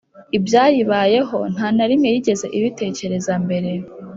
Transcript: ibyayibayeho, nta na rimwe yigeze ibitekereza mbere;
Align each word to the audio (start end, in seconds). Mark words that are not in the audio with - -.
ibyayibayeho, 0.37 1.37
nta 1.53 1.67
na 1.75 1.85
rimwe 1.89 2.07
yigeze 2.13 2.45
ibitekereza 2.57 3.33
mbere; 3.45 3.69